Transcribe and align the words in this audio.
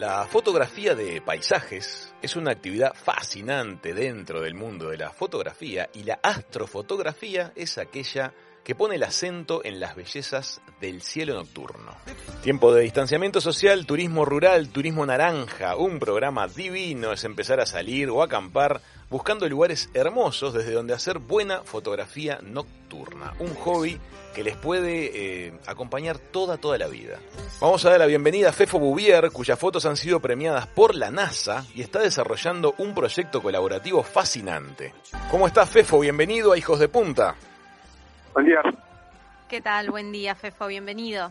La 0.00 0.24
fotografía 0.24 0.94
de 0.94 1.20
paisajes 1.20 2.14
es 2.22 2.34
una 2.34 2.52
actividad 2.52 2.94
fascinante 2.94 3.92
dentro 3.92 4.40
del 4.40 4.54
mundo 4.54 4.88
de 4.88 4.96
la 4.96 5.10
fotografía 5.10 5.90
y 5.92 6.04
la 6.04 6.20
astrofotografía 6.22 7.52
es 7.54 7.76
aquella 7.76 8.32
que 8.70 8.76
pone 8.76 8.94
el 8.94 9.02
acento 9.02 9.62
en 9.64 9.80
las 9.80 9.96
bellezas 9.96 10.60
del 10.80 11.02
cielo 11.02 11.34
nocturno. 11.34 11.92
Tiempo 12.40 12.72
de 12.72 12.82
distanciamiento 12.82 13.40
social, 13.40 13.84
turismo 13.84 14.24
rural, 14.24 14.68
turismo 14.68 15.04
naranja, 15.04 15.74
un 15.74 15.98
programa 15.98 16.46
divino 16.46 17.10
es 17.10 17.24
empezar 17.24 17.58
a 17.58 17.66
salir 17.66 18.10
o 18.10 18.22
acampar 18.22 18.80
buscando 19.10 19.48
lugares 19.48 19.90
hermosos 19.92 20.54
desde 20.54 20.70
donde 20.70 20.94
hacer 20.94 21.18
buena 21.18 21.64
fotografía 21.64 22.38
nocturna, 22.44 23.34
un 23.40 23.56
hobby 23.56 23.98
que 24.36 24.44
les 24.44 24.56
puede 24.56 25.46
eh, 25.48 25.52
acompañar 25.66 26.20
toda, 26.20 26.56
toda 26.56 26.78
la 26.78 26.86
vida. 26.86 27.18
Vamos 27.60 27.84
a 27.84 27.90
dar 27.90 27.98
la 27.98 28.06
bienvenida 28.06 28.50
a 28.50 28.52
Fefo 28.52 28.78
Bouvier, 28.78 29.32
cuyas 29.32 29.58
fotos 29.58 29.84
han 29.84 29.96
sido 29.96 30.20
premiadas 30.20 30.68
por 30.68 30.94
la 30.94 31.10
NASA 31.10 31.66
y 31.74 31.82
está 31.82 31.98
desarrollando 31.98 32.76
un 32.78 32.94
proyecto 32.94 33.42
colaborativo 33.42 34.04
fascinante. 34.04 34.94
¿Cómo 35.28 35.48
estás, 35.48 35.68
Fefo? 35.68 35.98
Bienvenido 35.98 36.52
a 36.52 36.58
Hijos 36.58 36.78
de 36.78 36.86
Punta. 36.86 37.34
Buen 38.40 38.48
día. 38.48 38.62
¿Qué 39.50 39.60
tal? 39.60 39.90
Buen 39.90 40.12
día, 40.12 40.34
Fefo. 40.34 40.66
Bienvenido. 40.66 41.30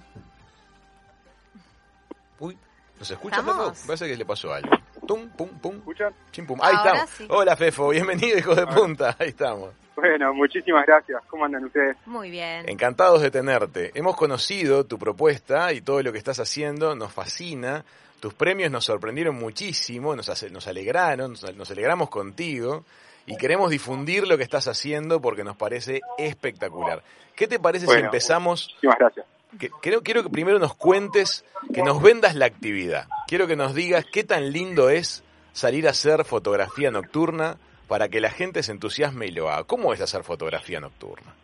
Uy, 2.38 2.56
¿nos 3.00 3.10
escucha, 3.10 3.40
¿Estamos? 3.40 3.70
Fefo? 3.70 3.88
Parece 3.88 4.08
que 4.08 4.16
le 4.16 4.26
pasó 4.26 4.54
algo. 4.54 4.70
Tum, 5.08 5.28
pum, 5.30 5.50
pum. 5.60 5.78
¿Escuchan? 5.78 6.14
Chim, 6.32 6.46
pum. 6.46 6.60
Ahí 6.62 6.76
Ahora 6.76 6.92
estamos. 6.92 7.10
sí. 7.10 7.28
Hola, 7.32 7.56
Fefo. 7.56 7.90
Bienvenido, 7.90 8.38
Hijos 8.38 8.56
de 8.58 8.68
Punta. 8.68 9.16
Ahí 9.18 9.30
estamos. 9.30 9.72
Bueno, 9.96 10.36
muchísimas 10.36 10.86
gracias. 10.86 11.24
¿Cómo 11.26 11.46
andan 11.46 11.66
ustedes? 11.66 11.98
Muy 12.06 12.30
bien. 12.30 12.70
Encantados 12.70 13.24
de 13.24 13.32
tenerte. 13.32 13.90
Hemos 13.96 14.16
conocido 14.16 14.86
tu 14.86 15.00
propuesta 15.00 15.74
y 15.74 15.82
todo 15.82 16.04
lo 16.04 16.12
que 16.12 16.20
estás 16.20 16.40
haciendo 16.40 16.94
nos 16.94 17.12
fascina. 17.12 17.84
Tus 18.20 18.36
premios 18.36 18.70
nos 18.70 18.86
sorprendieron 18.86 19.36
muchísimo, 19.36 20.16
nos, 20.16 20.30
alegraron, 20.68 21.32
nos 21.32 21.72
alegramos 21.72 22.12
contigo 22.12 22.86
y 23.30 23.38
queremos 23.38 23.70
difundir 23.70 24.28
lo 24.28 24.38
que 24.38 24.44
estás 24.44 24.68
haciendo 24.68 25.22
porque 25.22 25.44
nos 25.44 25.56
parece 25.56 26.02
espectacular. 26.18 27.04
¿Qué 27.36 27.48
te 27.48 27.60
parece 27.60 27.86
si 27.86 27.94
empezamos? 27.94 28.70
Muchísimas 28.70 28.98
gracias. 28.98 29.26
Que, 29.60 29.70
quiero, 29.82 30.02
quiero 30.02 30.24
que 30.24 30.30
primero 30.30 30.58
nos 30.58 30.76
cuentes, 30.76 31.46
que 31.72 31.84
nos 31.84 32.02
vendas 32.02 32.34
la 32.34 32.48
actividad. 32.48 33.08
Quiero 33.28 33.46
que 33.46 33.56
nos 33.56 33.76
digas 33.76 34.06
qué 34.12 34.24
tan 34.24 34.52
lindo 34.52 34.90
es 34.90 35.24
salir 35.54 35.88
a 35.88 35.92
hacer 35.92 36.26
fotografía 36.26 36.90
nocturna 36.90 37.58
para 37.88 38.10
que 38.10 38.20
la 38.20 38.32
gente 38.32 38.64
se 38.64 38.72
entusiasme 38.72 39.28
y 39.28 39.32
lo 39.32 39.50
haga. 39.50 39.64
¿Cómo 39.64 39.94
es 39.94 40.02
hacer 40.02 40.24
fotografía 40.24 40.80
nocturna? 40.80 41.36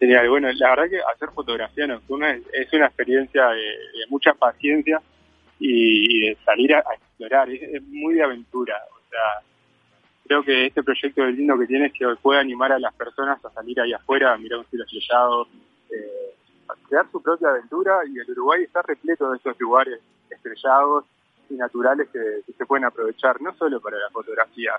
Genial. 0.00 0.28
Bueno, 0.28 0.50
la 0.54 0.70
verdad 0.70 0.90
que 0.90 0.98
hacer 1.14 1.28
fotografía 1.32 1.86
nocturna 1.86 2.32
es, 2.32 2.42
es 2.52 2.72
una 2.72 2.86
experiencia 2.86 3.46
de, 3.46 3.60
de 3.60 4.06
mucha 4.08 4.34
paciencia 4.34 5.00
y, 5.60 6.16
y 6.16 6.28
de 6.30 6.36
salir 6.44 6.74
a, 6.74 6.78
a 6.78 6.94
explorar. 6.94 7.48
Es, 7.48 7.62
es 7.62 7.82
muy 7.84 8.14
de 8.14 8.24
aventura. 8.24 8.74
O 8.90 9.08
sea, 9.08 9.46
creo 10.26 10.42
que 10.42 10.66
este 10.66 10.82
proyecto 10.82 11.22
de 11.22 11.32
lindo 11.32 11.58
que 11.58 11.66
tiene 11.66 11.86
es 11.86 11.92
que 11.92 12.06
puede 12.22 12.40
animar 12.40 12.72
a 12.72 12.78
las 12.78 12.94
personas 12.94 13.42
a 13.44 13.50
salir 13.50 13.80
ahí 13.80 13.92
afuera, 13.92 14.32
a 14.34 14.38
mirar 14.38 14.58
un 14.60 14.66
cielo 14.66 14.84
estrellado, 14.84 15.48
eh, 15.90 16.34
a 16.68 16.74
crear 16.88 17.06
su 17.10 17.22
propia 17.22 17.48
aventura 17.50 18.00
y 18.08 18.18
el 18.18 18.30
Uruguay 18.30 18.62
está 18.64 18.82
repleto 18.82 19.30
de 19.30 19.36
estos 19.36 19.58
lugares 19.60 20.00
estrellados 20.30 21.04
y 21.48 21.54
naturales 21.54 22.08
que, 22.12 22.18
que 22.46 22.52
se 22.52 22.66
pueden 22.66 22.84
aprovechar 22.84 23.40
no 23.40 23.54
solo 23.56 23.80
para 23.80 23.98
la 23.98 24.10
fotografía, 24.10 24.72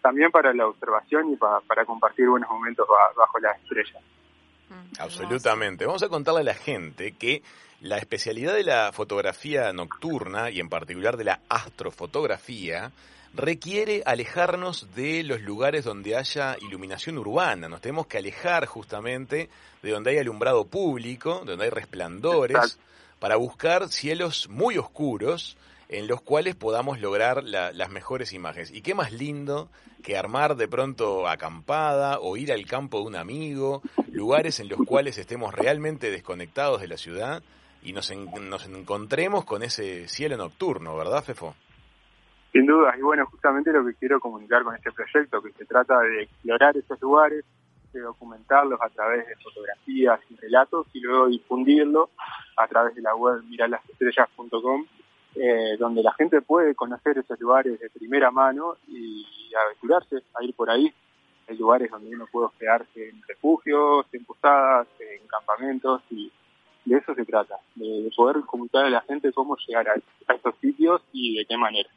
también 0.00 0.30
para 0.30 0.52
la 0.54 0.66
observación 0.68 1.32
y 1.32 1.36
pa- 1.36 1.60
para 1.66 1.84
compartir 1.84 2.28
buenos 2.28 2.48
momentos 2.48 2.86
ba- 2.88 3.12
bajo 3.16 3.38
las 3.40 3.56
estrellas. 3.60 4.02
Mm, 4.68 5.00
Absolutamente. 5.00 5.84
Vamos 5.84 6.02
a 6.02 6.08
contarle 6.08 6.40
a 6.40 6.44
la 6.44 6.54
gente 6.54 7.12
que 7.18 7.42
la 7.80 7.98
especialidad 7.98 8.54
de 8.54 8.62
la 8.62 8.92
fotografía 8.92 9.72
nocturna 9.72 10.50
y 10.50 10.60
en 10.60 10.68
particular 10.68 11.16
de 11.16 11.24
la 11.24 11.40
astrofotografía 11.48 12.92
requiere 13.34 14.02
alejarnos 14.04 14.94
de 14.94 15.22
los 15.22 15.40
lugares 15.40 15.84
donde 15.84 16.16
haya 16.16 16.56
iluminación 16.60 17.18
urbana. 17.18 17.68
Nos 17.68 17.80
tenemos 17.80 18.06
que 18.06 18.18
alejar 18.18 18.66
justamente 18.66 19.48
de 19.82 19.90
donde 19.90 20.10
hay 20.10 20.18
alumbrado 20.18 20.66
público, 20.66 21.42
donde 21.44 21.64
hay 21.64 21.70
resplandores, 21.70 22.56
Exacto. 22.56 22.82
para 23.18 23.36
buscar 23.36 23.88
cielos 23.88 24.48
muy 24.48 24.76
oscuros 24.78 25.56
en 25.88 26.06
los 26.08 26.20
cuales 26.22 26.54
podamos 26.54 27.00
lograr 27.00 27.42
la- 27.44 27.70
las 27.72 27.90
mejores 27.90 28.32
imágenes. 28.32 28.70
Y 28.70 28.80
qué 28.80 28.94
más 28.94 29.12
lindo 29.12 29.68
que 30.02 30.16
armar 30.16 30.56
de 30.56 30.66
pronto 30.68 31.28
acampada 31.28 32.18
o 32.20 32.36
ir 32.36 32.50
al 32.52 32.66
campo 32.66 32.98
de 33.00 33.04
un 33.06 33.16
amigo, 33.16 33.82
lugares 34.10 34.58
en 34.60 34.68
los 34.68 34.78
cuales 34.86 35.16
estemos 35.18 35.54
realmente 35.54 36.10
desconectados 36.10 36.80
de 36.80 36.88
la 36.88 36.96
ciudad 36.96 37.42
y 37.82 37.92
nos, 37.92 38.10
en- 38.10 38.28
nos 38.48 38.64
encontremos 38.66 39.44
con 39.44 39.62
ese 39.62 40.08
cielo 40.08 40.36
nocturno, 40.36 40.96
¿verdad, 40.96 41.22
Fefo? 41.22 41.54
Sin 42.52 42.66
duda, 42.66 42.94
y 42.98 43.00
bueno, 43.00 43.24
justamente 43.26 43.72
lo 43.72 43.84
que 43.84 43.94
quiero 43.94 44.20
comunicar 44.20 44.62
con 44.62 44.74
este 44.76 44.92
proyecto, 44.92 45.40
que 45.40 45.52
se 45.52 45.64
trata 45.64 46.00
de 46.00 46.24
explorar 46.24 46.76
esos 46.76 47.00
lugares, 47.00 47.44
de 47.94 48.00
documentarlos 48.00 48.78
a 48.80 48.90
través 48.90 49.26
de 49.26 49.36
fotografías 49.36 50.20
y 50.28 50.36
relatos 50.36 50.86
y 50.92 51.00
luego 51.00 51.28
difundirlo 51.28 52.10
a 52.56 52.66
través 52.66 52.94
de 52.94 53.02
la 53.02 53.14
web 53.14 53.42
miralasestrellas.com, 53.44 54.86
eh, 55.34 55.76
donde 55.78 56.02
la 56.02 56.12
gente 56.12 56.42
puede 56.42 56.74
conocer 56.74 57.16
esos 57.18 57.40
lugares 57.40 57.80
de 57.80 57.88
primera 57.88 58.30
mano 58.30 58.76
y 58.86 59.24
aventurarse 59.54 60.22
a 60.34 60.44
ir 60.44 60.54
por 60.54 60.68
ahí. 60.68 60.92
Hay 61.48 61.56
lugares 61.56 61.90
donde 61.90 62.14
uno 62.14 62.26
puede 62.30 62.46
hospedarse 62.46 63.08
en 63.08 63.22
refugios, 63.26 64.06
en 64.12 64.24
posadas, 64.24 64.86
en 65.00 65.26
campamentos 65.26 66.02
y 66.10 66.30
de 66.84 66.98
eso 66.98 67.14
se 67.14 67.24
trata, 67.24 67.56
de, 67.74 67.86
de 67.86 68.10
poder 68.16 68.36
comunicar 68.46 68.86
a 68.86 68.90
la 68.90 69.00
gente 69.02 69.32
cómo 69.32 69.56
llegar 69.66 69.88
a, 69.88 69.94
a 70.26 70.34
estos 70.34 70.54
sitios 70.60 71.00
y 71.12 71.36
de 71.36 71.46
qué 71.46 71.56
manera. 71.56 71.88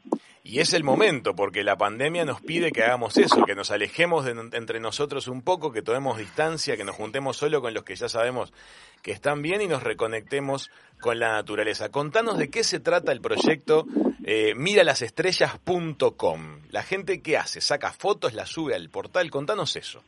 Y 0.44 0.60
es 0.60 0.74
el 0.74 0.84
momento, 0.84 1.34
porque 1.34 1.64
la 1.64 1.76
pandemia 1.76 2.24
nos 2.24 2.40
pide 2.40 2.70
que 2.70 2.84
hagamos 2.84 3.16
eso, 3.16 3.44
que 3.44 3.56
nos 3.56 3.72
alejemos 3.72 4.24
de, 4.24 4.30
entre 4.56 4.78
nosotros 4.78 5.26
un 5.26 5.42
poco, 5.42 5.72
que 5.72 5.82
tomemos 5.82 6.18
distancia, 6.18 6.76
que 6.76 6.84
nos 6.84 6.94
juntemos 6.94 7.36
solo 7.36 7.60
con 7.60 7.74
los 7.74 7.82
que 7.82 7.96
ya 7.96 8.08
sabemos 8.08 8.52
que 9.02 9.10
están 9.10 9.42
bien 9.42 9.60
y 9.60 9.66
nos 9.66 9.82
reconectemos 9.82 10.70
con 11.00 11.18
la 11.18 11.32
naturaleza. 11.32 11.90
Contanos 11.90 12.38
de 12.38 12.48
qué 12.48 12.62
se 12.62 12.78
trata 12.78 13.10
el 13.10 13.20
proyecto 13.20 13.86
eh, 14.24 14.54
miralasestrellas.com. 14.54 16.60
La 16.70 16.82
gente 16.82 17.22
qué 17.22 17.36
hace, 17.36 17.60
saca 17.60 17.92
fotos, 17.92 18.34
las 18.34 18.48
sube 18.48 18.76
al 18.76 18.88
portal, 18.88 19.30
contanos 19.30 19.74
eso. 19.74 20.00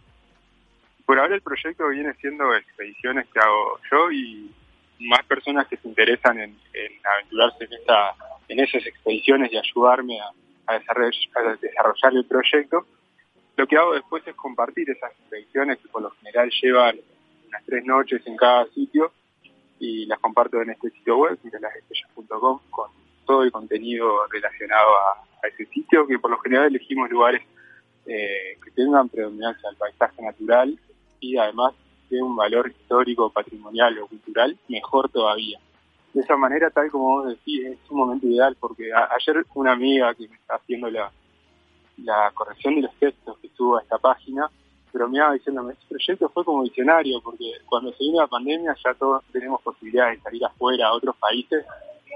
Por 1.05 1.19
ahora 1.19 1.35
el 1.35 1.43
proyecto 1.43 1.89
viene 1.89 2.15
siendo 2.21 2.55
expediciones 2.55 3.27
que 3.33 3.41
hago 3.41 3.81
yo 3.91 4.13
y 4.13 4.55
más 5.01 5.25
personas 5.27 5.67
que 5.69 5.77
se 5.77 5.89
interesan 5.89 6.39
en, 6.39 6.51
en 6.73 6.93
aventurarse 7.15 7.65
en, 7.65 7.73
esta, 7.73 8.15
en 8.49 8.61
esas 8.61 8.87
expediciones 8.87 9.53
y 9.53 9.57
ayudarme 9.57 10.21
a, 10.21 10.31
desarrollar, 10.79 12.13
el 12.13 12.27
proyecto. 12.27 12.87
Lo 13.57 13.67
que 13.67 13.77
hago 13.77 13.95
después 13.95 14.27
es 14.27 14.35
compartir 14.35 14.91
esas 14.91 15.13
expediciones 15.13 15.79
que 15.79 15.89
por 15.89 16.03
lo 16.03 16.11
general 16.11 16.51
llevan 16.63 16.97
unas 17.49 17.65
tres 17.65 17.85
noches 17.85 18.21
en 18.27 18.37
cada 18.37 18.67
sitio 18.67 19.13
y 19.81 20.05
las 20.07 20.19
comparto 20.19 20.61
en 20.61 20.71
este 20.71 20.91
sitio 20.91 21.17
web, 21.17 21.39
miralasestrellas.com, 21.43 22.61
con 22.71 22.91
todo 23.25 23.45
el 23.45 23.51
contenido 23.53 24.27
relacionado 24.31 24.89
a, 24.99 25.25
a 25.43 25.49
ese 25.49 25.65
sitio, 25.67 26.07
que 26.07 26.19
por 26.19 26.31
lo 26.31 26.39
general 26.39 26.67
elegimos 26.67 27.09
lugares 27.09 27.43
eh, 28.11 28.59
que 28.65 28.71
tengan 28.71 29.09
predominancia 29.09 29.69
al 29.69 29.77
paisaje 29.77 30.23
natural 30.23 30.79
y 31.21 31.37
además 31.37 31.75
de 32.11 32.23
un 32.23 32.35
valor 32.37 32.69
histórico, 32.71 33.31
patrimonial 33.31 33.99
o 33.99 34.07
cultural, 34.07 34.57
mejor 34.69 35.09
todavía. 35.11 35.59
De 36.15 36.23
esa 36.23 36.37
manera, 36.37 36.71
tal 36.71 36.91
como 36.91 37.05
vos 37.23 37.29
decís, 37.29 37.67
es 37.67 37.79
un 37.91 37.99
momento 37.99 38.27
ideal 38.27 38.57
porque 38.59 38.93
a- 38.93 39.09
ayer 39.15 39.45
una 39.55 39.73
amiga 39.73 40.15
que 40.15 40.27
me 40.29 40.37
está 40.37 40.55
haciendo 40.57 40.91
la, 40.91 41.11
la 41.99 42.31
corrección 42.35 42.77
de 42.77 42.83
los 42.83 42.95
textos 42.97 43.37
que 43.39 43.49
subo 43.51 43.77
a 43.77 43.83
esta 43.83 43.99
página, 43.99 44.51
bromeaba 44.93 45.35
diciéndome, 45.35 45.75
este 45.75 45.85
proyecto 45.89 46.29
fue 46.31 46.45
como 46.45 46.63
visionario 46.63 47.21
porque 47.23 47.53
cuando 47.67 47.93
se 47.93 47.99
vino 48.05 48.21
la 48.23 48.27
pandemia 48.27 48.75
ya 48.83 48.95
todos 48.95 49.23
tenemos 49.33 49.61
posibilidades 49.63 50.17
de 50.19 50.23
salir 50.23 50.45
afuera 50.47 50.89
a 50.89 50.95
otros 50.95 51.15
países 51.17 51.65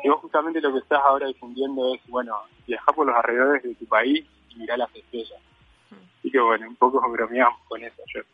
y 0.02 0.08
vos 0.08 0.20
justamente 0.20 0.60
lo 0.60 0.72
que 0.72 0.78
estás 0.78 1.00
ahora 1.04 1.26
difundiendo 1.28 1.94
es, 1.94 2.00
bueno, 2.08 2.34
viajar 2.66 2.94
por 2.94 3.06
los 3.06 3.14
alrededores 3.14 3.62
de 3.62 3.75
tu 3.75 3.84
país 3.87 4.25
y 4.49 4.56
mirar 4.56 4.78
las 4.78 4.94
estrellas. 4.96 5.38
Y 6.25 6.31
que 6.31 6.40
bueno, 6.40 6.66
un 6.66 6.76
poco 6.76 6.99
bromeamos 7.11 7.61
con 7.69 7.82
eso 7.84 8.02
ayer. 8.08 8.25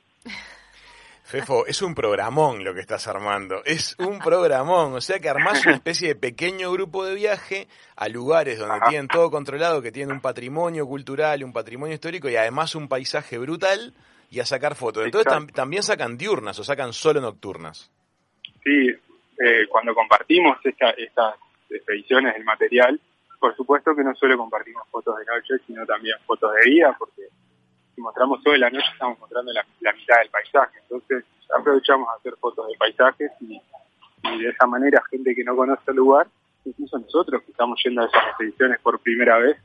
Fefo, 1.29 1.67
es 1.67 1.83
un 1.83 1.95
programón 1.95 2.65
lo 2.65 2.73
que 2.73 2.81
estás 2.81 3.07
armando, 3.07 3.63
es 3.67 3.95
un 3.99 4.19
programón, 4.19 4.95
o 4.95 5.01
sea 5.03 5.19
que 5.21 5.29
armás 5.29 5.63
una 5.67 5.75
especie 5.75 6.09
de 6.09 6.15
pequeño 6.15 6.73
grupo 6.73 7.05
de 7.05 7.15
viaje 7.15 7.69
a 7.97 8.09
lugares 8.09 8.59
donde 8.59 8.77
Ajá. 8.77 8.89
tienen 8.89 9.09
todo 9.09 9.31
controlado, 9.31 9.83
que 9.83 9.93
tienen 9.93 10.15
un 10.15 10.23
patrimonio 10.23 10.87
cultural, 10.87 11.45
un 11.45 11.53
patrimonio 11.53 11.93
histórico 11.95 12.31
y 12.31 12.37
además 12.37 12.75
un 12.75 12.89
paisaje 12.89 13.37
brutal 13.37 13.93
y 14.31 14.41
a 14.41 14.47
sacar 14.47 14.75
fotos. 14.75 15.05
Entonces 15.05 15.31
tam- 15.31 15.53
también 15.53 15.83
sacan 15.83 16.17
diurnas 16.17 16.59
o 16.61 16.65
sacan 16.65 16.95
solo 16.95 17.21
nocturnas. 17.21 17.91
Sí, 18.65 18.89
eh, 18.89 19.67
cuando 19.69 19.95
compartimos 19.95 20.57
esta- 20.65 20.93
estas 20.93 21.35
expediciones, 21.69 22.37
el 22.37 22.45
material, 22.45 22.99
por 23.39 23.55
supuesto 23.55 23.95
que 23.95 24.03
no 24.03 24.15
solo 24.15 24.39
compartimos 24.39 24.89
fotos 24.91 25.15
de 25.19 25.27
noche, 25.27 25.63
sino 25.67 25.85
también 25.85 26.17
fotos 26.27 26.55
de 26.55 26.71
día, 26.71 26.97
porque 26.99 27.25
si 27.99 28.03
mostramos 28.03 28.41
todo 28.45 28.53
de 28.53 28.61
la 28.61 28.71
noche 28.71 28.87
estamos 28.93 29.19
mostrando 29.19 29.53
la, 29.53 29.67
la 29.81 29.93
mitad 29.93 30.19
del 30.19 30.31
paisaje. 30.31 30.79
Entonces 30.83 31.25
aprovechamos 31.53 32.09
a 32.09 32.12
hacer 32.12 32.35
fotos 32.37 32.69
de 32.69 32.79
paisajes 32.79 33.33
y, 33.41 33.61
y 34.23 34.43
de 34.43 34.50
esa 34.50 34.67
manera 34.67 35.03
gente 35.11 35.35
que 35.35 35.43
no 35.43 35.56
conoce 35.56 35.91
el 35.91 35.97
lugar 35.97 36.29
incluso 36.65 36.99
nosotros 36.99 37.43
que 37.43 37.50
estamos 37.50 37.81
yendo 37.83 38.03
a 38.03 38.06
esas 38.06 38.27
expediciones 38.29 38.79
por 38.81 39.00
primera 39.00 39.39
vez, 39.39 39.56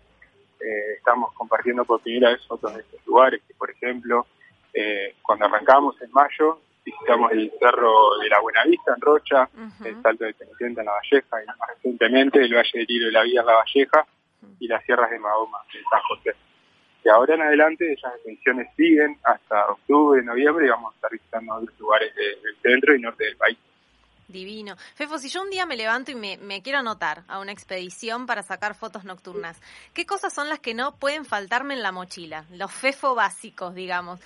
eh, 0.62 0.94
estamos 0.98 1.34
compartiendo 1.34 1.84
por 1.84 2.02
primera 2.02 2.30
vez 2.30 2.46
fotos 2.48 2.74
de 2.74 2.82
estos 2.82 3.06
lugares, 3.06 3.42
que 3.46 3.54
por 3.56 3.70
ejemplo, 3.70 4.26
eh, 4.74 5.16
cuando 5.22 5.46
arrancamos 5.46 6.02
en 6.02 6.12
mayo, 6.12 6.60
visitamos 6.86 7.32
el 7.34 7.52
Cerro 7.60 8.18
de 8.20 8.30
la 8.30 8.40
Buenavista 8.40 8.94
en 8.96 9.02
Rocha, 9.02 9.50
el 9.84 10.02
Salto 10.02 10.24
de 10.24 10.34
Cenicienta 10.34 10.82
en 10.82 10.86
La 10.86 10.94
Valleja 10.94 11.44
y 11.44 11.46
más 11.48 11.70
recientemente 11.76 12.40
el 12.42 12.54
Valle 12.54 12.72
del 12.74 12.86
Hilo 12.90 13.06
de 13.08 13.12
la 13.12 13.24
Vía 13.24 13.42
en 13.42 13.48
La 13.48 13.54
Valleja 13.54 14.06
y 14.60 14.68
las 14.68 14.84
Sierras 14.86 15.10
de 15.10 15.20
Mahoma 15.20 15.60
en 15.74 15.84
San 15.90 16.02
José. 16.02 16.36
Y 17.04 17.10
ahora 17.10 17.36
en 17.36 17.42
adelante 17.42 17.92
esas 17.92 18.14
expediciones 18.16 18.70
siguen 18.76 19.18
hasta 19.24 19.68
octubre, 19.68 20.24
noviembre 20.24 20.66
y 20.66 20.70
vamos 20.70 20.94
a 20.94 20.96
estar 20.96 21.12
visitando 21.12 21.56
otros 21.56 21.80
lugares 21.80 22.16
del 22.16 22.56
centro 22.62 22.96
y 22.96 23.02
norte 23.02 23.26
del 23.26 23.36
país. 23.36 23.58
Divino. 24.28 24.76
Fefo, 24.96 25.18
si 25.20 25.30
yo 25.30 25.42
un 25.42 25.50
día 25.50 25.66
me 25.66 25.78
levanto 25.78 26.12
y 26.12 26.16
me, 26.16 26.62
quiero 26.62 26.80
anotar 26.80 27.24
a 27.28 27.40
una 27.40 27.52
expedición 27.52 28.26
para 28.26 28.42
sacar 28.42 28.74
fotos 28.74 29.04
nocturnas, 29.04 29.62
¿qué 29.94 30.06
cosas 30.06 30.34
son 30.34 30.50
las 30.50 30.60
que 30.60 30.74
no 30.74 30.96
pueden 30.96 31.26
faltarme 31.26 31.74
en 31.74 31.84
la 31.84 31.92
mochila? 31.92 32.46
Los 32.52 32.72
Fefo 32.72 33.16
básicos, 33.16 33.76
digamos. 33.76 34.20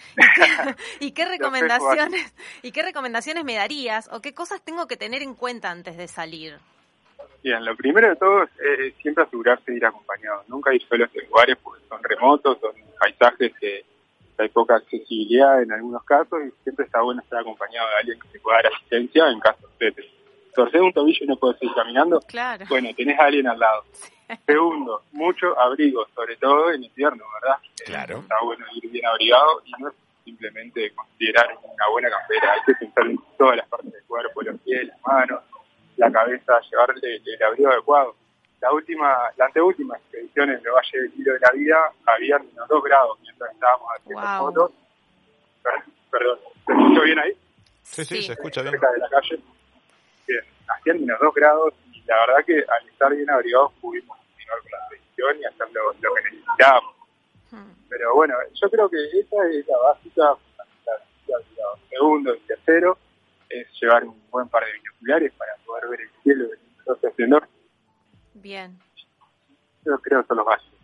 ¿Y 1.00 1.12
qué, 1.12 1.26
recomendaciones 1.26 2.34
y 2.62 2.72
qué 2.72 2.84
recomendaciones 2.84 3.44
me 3.44 3.56
darías 3.56 4.10
o 4.12 4.22
qué 4.22 4.34
cosas 4.34 4.62
tengo 4.62 4.88
que 4.88 4.98
tener 4.98 5.22
en 5.22 5.36
cuenta 5.36 5.72
antes 5.72 5.98
de 5.98 6.08
salir? 6.08 6.58
Bien, 7.44 7.64
lo 7.64 7.76
primero 7.76 8.10
de 8.10 8.16
todo 8.16 8.44
es 8.44 8.50
eh, 8.60 8.94
siempre 9.02 9.24
asegurarse 9.24 9.72
de 9.72 9.78
ir 9.78 9.86
acompañado. 9.86 10.44
Nunca 10.48 10.74
ir 10.74 10.82
solo 10.88 11.04
a 11.04 11.08
estos 11.08 11.24
lugares 11.30 11.58
porque 11.64 11.84
son 11.88 12.04
remotos, 12.04 12.60
son 12.60 12.72
paisajes 13.00 13.54
que 13.60 13.86
hay 14.38 14.50
poca 14.50 14.76
accesibilidad 14.76 15.62
en 15.62 15.72
algunos 15.72 16.04
casos 16.04 16.40
y 16.46 16.64
siempre 16.64 16.86
está 16.86 17.02
bueno 17.02 17.22
estar 17.22 17.40
acompañado 17.40 17.88
de 17.90 17.96
alguien 17.96 18.20
que 18.20 18.28
te 18.30 18.40
pueda 18.40 18.58
dar 18.58 18.74
asistencia 18.74 19.30
en 19.30 19.40
caso 19.40 19.68
de 19.80 19.92
te 19.92 20.18
torcer 20.58 20.82
un 20.82 20.92
tobillo 20.92 21.20
y 21.22 21.28
no 21.28 21.36
puedes 21.38 21.62
ir 21.62 21.72
caminando. 21.76 22.20
Claro. 22.22 22.66
Bueno, 22.68 22.90
tenés 22.98 23.20
a 23.20 23.26
alguien 23.26 23.48
al 23.48 23.60
lado. 23.60 23.86
Segundo, 24.46 25.04
mucho 25.12 25.58
abrigo, 25.60 26.08
sobre 26.16 26.36
todo 26.38 26.72
en 26.72 26.84
invierno, 26.84 27.24
¿verdad? 27.42 27.58
Claro. 27.86 28.18
Está 28.20 28.36
bueno 28.44 28.66
ir 28.74 28.90
bien 28.90 29.06
abrigado 29.06 29.62
y 29.66 29.72
no 29.80 29.90
es 29.90 29.94
simplemente 30.26 30.92
considerar 30.96 31.48
una 31.64 31.88
buena 31.92 32.10
campera, 32.10 32.54
hay 32.54 32.60
que 32.66 32.74
pensar 32.74 33.06
en 33.06 33.20
todas 33.38 33.58
las 33.58 33.68
partes 33.68 33.94
del 33.94 34.04
cuerpo, 34.04 34.42
los 34.42 34.60
pies, 34.62 34.88
las 34.88 35.02
manos, 35.06 35.42
la 35.98 36.12
cabeza, 36.12 36.60
llevarle 36.70 37.22
el 37.24 37.44
abrigo 37.44 37.70
adecuado 37.70 38.16
la 38.62 38.74
última, 38.74 39.32
la 39.38 39.46
anteúltima 39.46 39.98
expedición 39.98 40.50
en 40.50 40.56
el 40.56 40.72
Valle 40.72 41.02
del 41.02 41.12
Tiro 41.14 41.34
de 41.34 41.40
la 41.40 41.52
Vida 41.52 41.92
había 42.06 42.40
menos 42.40 42.68
dos 42.68 42.84
grados 42.84 43.20
mientras 43.22 43.52
estábamos 43.52 43.88
haciendo 43.96 44.28
fotos. 44.40 44.72
Perdón, 46.10 46.40
¿se 46.66 46.72
escucha 46.72 47.02
bien 47.02 47.20
ahí? 47.20 47.38
Sí, 47.84 48.06
sí, 48.06 48.22
se 48.24 48.34
escucha 48.34 48.62
bien. 48.62 48.72
Cerca 48.72 48.92
de 48.92 48.98
la 48.98 49.10
calle. 49.10 49.40
Bien, 50.28 50.44
hacían 50.68 51.02
menos 51.02 51.20
dos 51.20 51.34
grados 51.36 51.74
y 51.92 52.02
la 52.02 52.16
verdad 52.26 52.46
que 52.46 52.58
al 52.58 52.88
estar 52.88 53.16
bien 53.16 53.30
abrigados 53.30 53.74
pudimos 53.80 54.18
continuar 54.18 54.60
con 54.62 54.72
la 54.72 54.78
expedición 54.80 55.38
y 55.40 55.46
hacer 55.46 55.68
lo, 55.74 56.16
que 56.16 56.24
necesitábamos. 56.24 56.96
Hmm. 57.52 57.72
Pero 57.90 58.16
bueno, 58.16 58.34
yo 58.54 58.70
creo 58.70 58.90
que 58.90 58.98
esa 59.20 59.36
es 59.50 59.68
la 59.68 59.78
básica 59.78 60.36
Segundo 61.90 62.36
y 62.36 62.40
tercero 62.42 62.98
es 63.50 63.68
llevar 63.82 64.04
un 64.06 64.22
buen 64.30 64.48
par 64.50 64.66
de 64.66 64.74
binoculares 64.74 65.34
para 65.34 65.52
poder 65.66 65.90
ver 65.90 66.02
el 66.02 66.10
cielo 66.24 66.48
del 66.48 66.60
esplendor 67.04 67.48
Bien. 68.34 68.78
Yo 69.86 69.98
creo 70.00 70.22
que 70.22 70.28
son 70.28 70.38
los 70.38 70.46
básicos. 70.46 70.80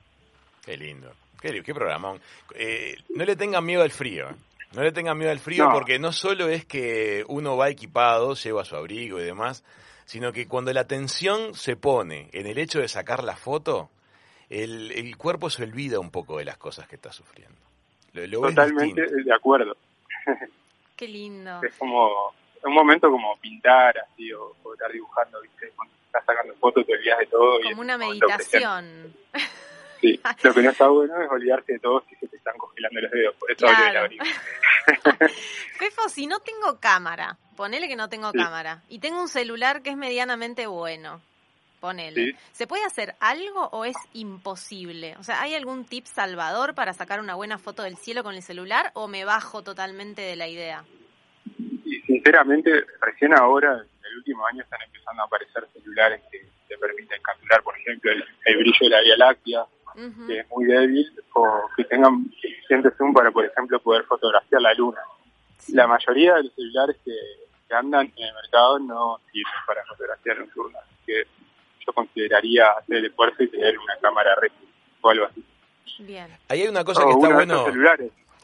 Qué 0.65 0.77
lindo. 0.77 1.11
Qué, 1.39 1.61
qué 1.61 1.73
programón. 1.73 2.19
Eh, 2.55 2.95
no 3.09 3.25
le 3.25 3.35
tengan 3.35 3.65
miedo 3.65 3.83
al 3.83 3.91
frío. 3.91 4.29
¿eh? 4.29 4.35
No 4.73 4.81
le 4.81 4.91
tengan 4.91 5.17
miedo 5.17 5.31
al 5.31 5.39
frío 5.39 5.69
porque 5.71 5.99
no 5.99 6.11
solo 6.11 6.47
es 6.47 6.65
que 6.65 7.23
uno 7.27 7.57
va 7.57 7.69
equipado, 7.69 8.33
lleva 8.33 8.65
su 8.65 8.75
abrigo 8.75 9.19
y 9.19 9.23
demás, 9.23 9.63
sino 10.05 10.31
que 10.33 10.47
cuando 10.47 10.73
la 10.73 10.81
atención 10.81 11.53
se 11.53 11.75
pone 11.75 12.29
en 12.33 12.47
el 12.47 12.57
hecho 12.57 12.79
de 12.79 12.87
sacar 12.87 13.23
la 13.23 13.35
foto, 13.35 13.89
el, 14.49 14.91
el 14.91 15.15
cuerpo 15.17 15.49
se 15.49 15.63
olvida 15.63 15.99
un 15.99 16.11
poco 16.11 16.37
de 16.37 16.45
las 16.45 16.57
cosas 16.57 16.87
que 16.87 16.95
está 16.95 17.11
sufriendo. 17.11 17.57
Totalmente 18.13 19.01
de 19.23 19.33
acuerdo. 19.33 19.75
Qué 20.95 21.07
lindo. 21.07 21.61
Es 21.63 21.75
como 21.75 22.33
un 22.65 22.73
momento 22.73 23.09
como 23.09 23.37
pintar 23.37 23.97
así 23.97 24.31
o, 24.33 24.55
estar 24.73 24.91
dibujando, 24.91 25.41
¿viste? 25.41 25.71
estás 26.05 26.25
sacando 26.25 26.53
fotos 26.55 26.85
te 26.85 26.93
olvidas 26.93 27.19
de 27.19 27.25
todo. 27.27 27.59
Como 27.63 27.81
una 27.81 27.97
meditación. 27.97 29.15
Sí, 29.99 30.19
lo 30.43 30.53
que 30.53 30.61
no 30.61 30.69
está 30.69 30.87
bueno 30.87 31.21
es 31.21 31.29
olvidarse 31.29 31.73
de 31.73 31.79
todo 31.79 32.03
si 32.07 32.15
se 32.15 32.27
te 32.27 32.37
están 32.37 32.57
congelando 32.57 33.01
los 33.01 33.11
dedos, 33.11 33.35
por 33.35 33.51
eso 33.51 33.65
claro. 33.65 34.09
Fefo, 35.77 36.09
si 36.09 36.27
no 36.27 36.39
tengo 36.39 36.79
cámara, 36.79 37.37
ponele 37.55 37.87
que 37.87 37.95
no 37.95 38.09
tengo 38.09 38.31
cámara, 38.31 38.83
y 38.89 38.99
tengo 38.99 39.21
un 39.21 39.29
celular 39.29 39.81
que 39.81 39.91
es 39.91 39.97
medianamente 39.97 40.67
bueno, 40.67 41.21
ponele, 41.79 42.37
¿se 42.51 42.67
puede 42.67 42.85
hacer 42.85 43.15
algo 43.19 43.69
o 43.71 43.85
es 43.85 43.97
imposible? 44.13 45.15
O 45.19 45.23
sea, 45.23 45.41
¿hay 45.41 45.55
algún 45.55 45.85
tip 45.85 46.05
salvador 46.05 46.75
para 46.75 46.93
sacar 46.93 47.19
una 47.19 47.35
buena 47.35 47.57
foto 47.57 47.83
del 47.83 47.97
cielo 47.97 48.23
con 48.23 48.35
el 48.35 48.43
celular 48.43 48.91
o 48.93 49.07
me 49.07 49.25
bajo 49.25 49.63
totalmente 49.63 50.21
de 50.21 50.35
la 50.35 50.47
idea? 50.47 50.83
Sinceramente, 52.23 52.85
recién 53.01 53.33
ahora 53.37 53.83
el 54.09 54.17
último 54.17 54.47
año 54.47 54.63
están 54.63 54.81
empezando 54.81 55.23
a 55.23 55.25
aparecer 55.25 55.67
celulares 55.73 56.21
que 56.31 56.39
te 56.69 56.77
permiten 56.77 57.21
capturar, 57.21 57.61
por 57.63 57.77
ejemplo, 57.77 58.11
el, 58.11 58.57
brillo 58.57 58.77
de 58.79 58.89
la 58.89 59.01
Vía 59.01 59.17
Láctea, 59.17 59.65
que 60.25 60.39
es 60.39 60.49
muy 60.49 60.63
débil, 60.63 61.11
o 61.33 61.69
que 61.75 61.83
tengan 61.83 62.23
suficiente 62.41 62.91
zoom 62.97 63.13
para, 63.13 63.29
por 63.29 63.43
ejemplo, 63.43 63.77
poder 63.81 64.05
fotografiar 64.05 64.61
la 64.61 64.73
luna. 64.73 65.01
La 65.73 65.85
mayoría 65.85 66.35
de 66.35 66.43
los 66.43 66.53
celulares 66.53 66.95
que, 67.03 67.11
andan 67.75 68.05
en 68.15 68.27
el 68.27 68.33
mercado 68.35 68.77
no 68.77 69.19
sirven 69.31 69.53
para 69.65 69.83
fotografiar 69.85 70.37
nocturna, 70.37 70.77
así 70.79 70.95
que 71.07 71.23
yo 71.83 71.91
consideraría 71.91 72.69
hacer 72.69 72.97
el 72.97 73.05
esfuerzo 73.05 73.41
y 73.41 73.47
tener 73.47 73.77
una 73.79 73.97
cámara 73.97 74.35
reflex 74.35 74.63
o 75.01 75.09
algo 75.09 75.25
así. 75.25 75.43
Bien. 75.97 76.27
Ahí 76.49 76.61
hay 76.61 76.67
una 76.67 76.83
cosa 76.83 77.03
que 77.03 77.09
está 77.09 77.33
bueno. 77.33 77.65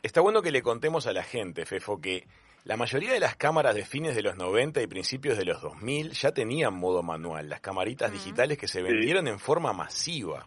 Está 0.02 0.22
bueno 0.22 0.42
que 0.42 0.52
le 0.52 0.64
contemos 0.64 1.06
a 1.06 1.14
la 1.14 1.24
gente, 1.24 1.66
Fefo, 1.66 2.02
que 2.02 2.26
la 2.66 2.78
mayoría 2.78 3.14
de 3.14 3.20
las 3.20 3.36
cámaras 3.36 3.74
de 3.74 3.86
fines 3.86 4.16
de 4.16 4.22
los 4.22 4.36
90 4.36 4.82
y 4.82 4.88
principios 4.88 5.38
de 5.38 5.46
los 5.46 5.62
2000 5.62 6.12
ya 6.12 6.32
tenían 6.32 6.74
modo 6.74 7.02
manual, 7.02 7.50
las 7.50 7.62
camaritas 7.62 8.12
digitales 8.12 8.58
que 8.58 8.68
se 8.68 8.82
vendieron 8.82 9.28
en 9.28 9.40
forma 9.40 9.74
masiva. 9.74 10.46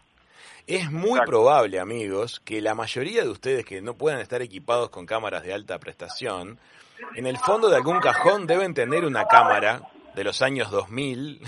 Es 0.67 0.91
muy 0.93 1.21
probable, 1.27 1.81
amigos, 1.81 2.41
que 2.45 2.61
la 2.61 2.75
mayoría 2.75 3.23
de 3.23 3.31
ustedes 3.31 3.65
que 3.65 3.83
no 3.83 3.95
puedan 3.95 4.21
estar 4.21 4.43
equipados 4.43 4.91
con 4.91 5.07
cámaras 5.07 5.43
de 5.43 5.53
alta 5.53 5.79
prestación, 5.79 6.59
en 7.17 7.27
el 7.27 7.39
fondo 7.39 7.69
de 7.69 7.77
algún 7.77 7.99
cajón 8.01 8.47
deben 8.47 8.75
tener 8.75 9.05
una 9.05 9.27
cámara 9.27 9.83
de 10.15 10.25
los 10.25 10.43
años 10.43 10.71
2000, 10.71 11.41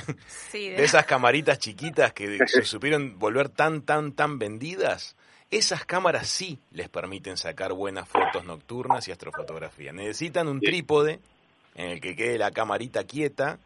de... 0.52 0.82
esas 0.82 1.06
camaritas 1.06 1.58
chiquitas 1.58 2.12
que 2.12 2.38
se 2.46 2.64
supieron 2.64 3.18
volver 3.18 3.50
tan, 3.50 3.82
tan, 3.82 4.12
tan 4.12 4.38
vendidas 4.38 5.14
esas 5.56 5.84
cámaras 5.84 6.28
sí 6.28 6.58
les 6.72 6.88
permiten 6.88 7.36
sacar 7.36 7.72
buenas 7.72 8.08
fotos 8.08 8.44
nocturnas 8.44 9.06
y 9.08 9.12
astrofotografía. 9.12 9.92
Necesitan 9.92 10.48
un 10.48 10.60
trípode 10.60 11.20
en 11.74 11.90
el 11.90 12.00
que 12.00 12.16
quede 12.16 12.38
la 12.38 12.50
camarita 12.50 13.04
quieta 13.04 13.58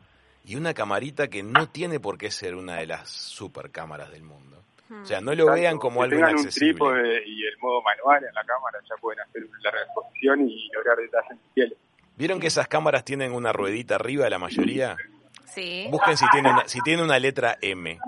y 0.44 0.56
una 0.56 0.74
camarita 0.74 1.28
que 1.28 1.42
no 1.42 1.68
tiene 1.68 1.98
por 2.00 2.18
qué 2.18 2.30
ser 2.30 2.54
una 2.54 2.76
de 2.76 2.86
las 2.86 3.08
super 3.08 3.70
cámaras 3.70 4.10
del 4.10 4.22
mundo. 4.22 4.62
O 4.90 5.04
sea, 5.04 5.20
no 5.20 5.34
lo 5.34 5.52
vean 5.52 5.78
como 5.78 6.02
algo 6.02 6.18
inaccesible. 6.18 6.72
un 6.72 6.78
trípode 6.78 7.22
y 7.26 7.46
el 7.46 7.58
modo 7.58 7.82
manual 7.82 8.24
en 8.24 8.34
la 8.34 8.44
cámara 8.44 8.78
ya 8.88 8.96
pueden 8.96 9.20
hacer 9.20 9.44
una 9.44 9.58
larga 9.60 9.82
exposición 9.82 10.48
y 10.48 10.70
lograr 10.72 10.96
detalles 10.96 11.30
en 11.30 11.38
cielo. 11.54 11.76
¿Vieron 12.16 12.40
que 12.40 12.46
esas 12.46 12.68
cámaras 12.68 13.04
tienen 13.04 13.32
una 13.32 13.52
ruedita 13.52 13.96
arriba 13.96 14.28
la 14.30 14.38
mayoría? 14.38 14.96
Sí. 15.44 15.86
Busquen 15.90 16.16
si 16.16 16.26
tiene 16.30 16.50
una, 16.50 16.66
si 16.66 16.80
tiene 16.80 17.02
una 17.02 17.18
letra 17.18 17.58
M. 17.60 17.98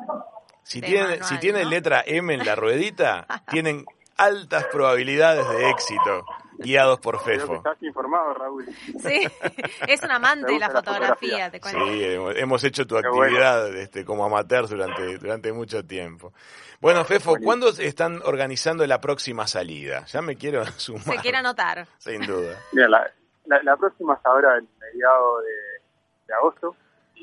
Si 0.70 0.80
tienen, 0.80 1.24
si 1.24 1.36
tienen 1.40 1.68
letra 1.68 2.04
M 2.06 2.32
en 2.32 2.46
la 2.46 2.54
ruedita, 2.54 3.26
tienen 3.50 3.84
altas 4.16 4.66
probabilidades 4.66 5.48
de 5.48 5.68
éxito 5.68 6.24
guiados 6.58 7.00
por 7.00 7.18
Fefo. 7.24 7.56
Estás 7.56 7.82
informado, 7.82 8.34
Raúl. 8.34 8.66
Sí, 9.00 9.26
es 9.88 10.00
un 10.04 10.12
amante 10.12 10.52
de 10.52 10.60
la 10.60 10.70
fotografía, 10.70 11.50
te 11.50 11.58
cuento. 11.58 11.84
Sí, 11.86 12.04
hemos 12.36 12.62
hecho 12.62 12.86
tu 12.86 12.96
actividad 12.96 13.74
este, 13.74 14.04
como 14.04 14.24
amateur 14.24 14.68
durante, 14.68 15.18
durante 15.18 15.52
mucho 15.52 15.84
tiempo. 15.84 16.32
Bueno, 16.80 17.04
Fefo, 17.04 17.34
¿cuándo 17.42 17.70
están 17.70 18.20
organizando 18.24 18.86
la 18.86 19.00
próxima 19.00 19.48
salida? 19.48 20.04
Ya 20.04 20.22
me 20.22 20.36
quiero 20.36 20.64
sumar. 20.76 21.02
Se 21.02 21.16
quiere 21.16 21.38
anotar. 21.38 21.88
Sin 21.98 22.20
duda. 22.20 22.56
Mira, 22.70 22.88
la, 22.88 23.10
la, 23.64 23.76
próxima 23.76 24.14
es 24.14 24.24
ahora 24.24 24.56
en 24.56 24.68
mediados 24.78 25.42
de, 25.42 26.28
de 26.28 26.34
agosto 26.34 26.76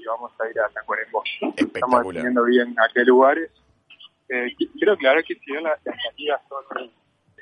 vamos 0.07 0.31
a 0.39 0.49
ir 0.49 0.59
a 0.59 0.69
Tacuarembó. 0.69 1.23
Estamos 1.55 2.03
definiendo 2.03 2.43
bien 2.45 2.75
a 2.79 2.87
qué 2.93 3.03
lugares. 3.03 3.51
Eh, 4.29 4.55
quiero 4.77 4.93
aclarar 4.93 5.23
que 5.23 5.35
si 5.35 5.51
bien 5.51 5.63
las, 5.63 5.79
salidas 5.81 6.41
son, 6.49 6.91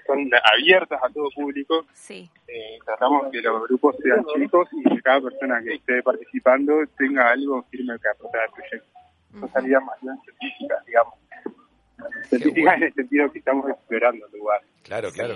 son 0.06 0.30
abiertas 0.54 1.00
a 1.04 1.10
todo 1.10 1.30
público, 1.34 1.86
sí. 1.94 2.30
eh, 2.48 2.78
tratamos 2.86 3.32
que 3.32 3.42
los 3.42 3.64
grupos 3.64 3.96
sean 4.04 4.24
chicos 4.36 4.68
y 4.72 4.84
que 4.84 5.02
cada 5.02 5.22
persona 5.22 5.62
que 5.64 5.76
esté 5.76 6.04
participando 6.04 6.86
tenga 6.98 7.32
algo 7.32 7.64
firme 7.72 7.98
que 8.00 8.10
aportar 8.10 8.42
al 8.42 8.52
proyecto. 8.52 8.88
Son 9.32 9.52
salidas 9.52 9.84
más 9.84 10.02
bien 10.02 10.16
científicas, 10.24 10.86
digamos. 10.86 11.14
Científicas 12.30 12.76
en 12.76 12.84
el 12.84 12.94
sentido 12.94 13.32
que 13.32 13.40
estamos 13.40 13.70
explorando 13.70 14.26
el 14.28 14.38
lugar. 14.38 14.62
Claro, 14.84 15.12
claro. 15.12 15.36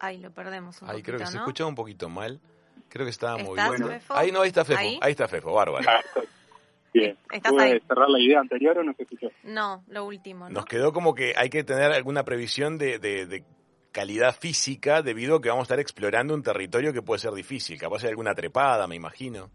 Ay, 0.00 0.18
lo 0.18 0.30
perdemos 0.32 0.82
un 0.82 0.90
Ay, 0.90 1.02
creo 1.02 1.18
que 1.18 1.26
se 1.26 1.38
escucha 1.38 1.64
un 1.64 1.74
poquito 1.74 2.08
mal. 2.08 2.40
Creo 2.94 3.06
que 3.06 3.10
estaba 3.10 3.36
muy 3.38 3.56
bueno. 3.58 3.88
Ahí 4.10 4.30
no, 4.30 4.42
ahí 4.42 4.48
está 4.50 4.64
Fefo. 4.64 4.78
¿Ahí? 4.78 5.00
está 5.10 5.26
Fefo, 5.26 5.52
bárbaro. 5.52 5.84
Bien. 6.92 7.18
¿Estás 7.32 7.52
cerrar 7.88 8.08
la 8.08 8.20
idea 8.20 8.38
anterior 8.38 8.78
o 8.78 8.84
no 8.84 8.92
se 8.94 9.02
escuchó? 9.02 9.26
No, 9.42 9.82
lo 9.88 10.04
último, 10.04 10.44
¿no? 10.48 10.54
Nos 10.54 10.64
quedó 10.66 10.92
como 10.92 11.12
que 11.12 11.34
hay 11.36 11.50
que 11.50 11.64
tener 11.64 11.90
alguna 11.90 12.22
previsión 12.22 12.78
de, 12.78 13.00
de- 13.00 13.26
de 13.26 13.42
calidad 13.90 14.32
física 14.36 15.02
debido 15.02 15.34
a 15.38 15.42
que 15.42 15.48
vamos 15.48 15.62
a 15.62 15.64
estar 15.64 15.80
explorando 15.80 16.34
un 16.34 16.44
territorio 16.44 16.92
que 16.92 17.02
puede 17.02 17.18
ser 17.18 17.32
difícil. 17.32 17.80
Capaz 17.80 18.04
hay 18.04 18.10
alguna 18.10 18.32
trepada, 18.32 18.86
me 18.86 18.94
imagino. 18.94 19.50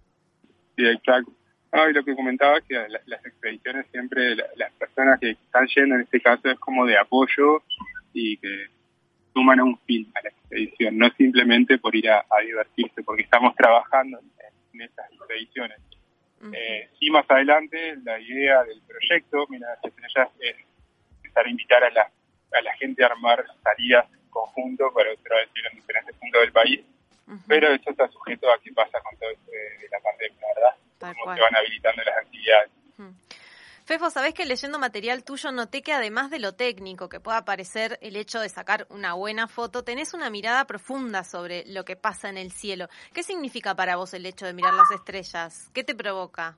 Sí, 0.75 0.85
exacto. 0.85 1.31
Ah, 1.71 1.85
y 1.89 1.93
lo 1.93 2.03
que 2.03 2.13
comentaba 2.17 2.57
es 2.57 2.65
que 2.65 2.73
la- 2.75 2.99
las 3.05 3.25
expediciones 3.25 3.85
siempre, 3.89 4.35
la- 4.35 4.47
las 4.57 4.73
personas 4.73 5.17
que 5.21 5.29
están 5.31 5.65
yendo 5.73 5.95
en 5.95 6.01
este 6.01 6.19
caso 6.19 6.49
es 6.49 6.59
como 6.59 6.85
de 6.85 6.97
apoyo 6.97 7.63
y 8.13 8.35
que 8.35 8.65
suman 9.33 9.59
a 9.59 9.63
un 9.63 9.77
fin 9.79 10.11
a 10.15 10.21
la 10.21 10.29
expedición, 10.29 10.97
no 10.97 11.09
simplemente 11.11 11.77
por 11.77 11.95
ir 11.95 12.09
a, 12.09 12.19
a 12.29 12.41
divertirse, 12.41 13.03
porque 13.03 13.23
estamos 13.23 13.55
trabajando 13.55 14.19
en, 14.19 14.29
en 14.73 14.81
esas 14.89 15.11
expediciones. 15.11 15.79
Eh, 16.53 16.89
sí, 16.97 17.09
más 17.09 17.25
adelante, 17.29 17.97
la 18.03 18.17
idea 18.19 18.63
del 18.63 18.81
proyecto, 18.83 19.45
mira, 19.49 19.67
las 19.75 19.83
estrellas 19.83 20.29
es 20.39 20.55
empezar 21.17 21.45
a 21.45 21.49
invitar 21.49 21.83
a 21.83 21.89
la, 21.89 22.01
a 22.03 22.61
la 22.61 22.73
gente 22.77 23.03
a 23.03 23.07
armar 23.07 23.45
salidas 23.61 24.05
en 24.13 24.29
conjunto 24.29 24.91
para 24.93 25.11
otra 25.11 25.35
vez 25.35 25.49
ir 25.53 25.65
en 25.69 25.75
diferentes 25.75 26.15
puntos 26.15 26.41
del 26.41 26.51
país, 26.53 26.79
pero 27.47 27.67
esto 27.73 27.91
está 27.91 28.07
sujeto 28.07 28.49
a 28.51 28.57
qué 28.63 28.71
pasa 28.71 28.99
con 29.01 29.17
todo 29.19 29.29
esto 29.29 29.51
de, 29.51 29.77
de 29.83 29.89
la 29.91 29.99
pandemia, 29.99 30.47
¿verdad? 30.55 30.75
Tal 30.97 31.13
Cómo 31.13 31.25
cual. 31.25 31.37
se 31.37 31.43
van 31.43 31.55
habilitando 31.57 32.03
las 32.03 32.17
actividades. 32.17 32.71
Fefo, 33.89 34.11
¿sabés 34.11 34.35
que 34.35 34.45
leyendo 34.45 34.77
material 34.77 35.23
tuyo 35.23 35.51
noté 35.51 35.81
que 35.81 35.93
además 35.93 36.29
de 36.29 36.37
lo 36.37 36.53
técnico 36.53 37.09
que 37.09 37.19
pueda 37.19 37.43
parecer 37.43 37.97
el 38.03 38.17
hecho 38.17 38.39
de 38.39 38.47
sacar 38.47 38.85
una 38.91 39.15
buena 39.15 39.47
foto, 39.47 39.83
tenés 39.83 40.13
una 40.13 40.29
mirada 40.29 40.65
profunda 40.65 41.23
sobre 41.23 41.63
lo 41.65 41.83
que 41.85 41.95
pasa 41.95 42.29
en 42.29 42.37
el 42.37 42.51
cielo? 42.51 42.87
¿Qué 43.15 43.23
significa 43.23 43.73
para 43.73 43.95
vos 43.95 44.13
el 44.13 44.27
hecho 44.27 44.45
de 44.45 44.53
mirar 44.53 44.75
las 44.75 44.91
estrellas? 44.91 45.71
¿Qué 45.73 45.83
te 45.83 45.95
provoca? 45.95 46.55